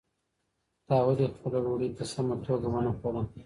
[0.87, 3.21] تا ولې خپله ډوډۍ په سمه توګه ونه خوړه؟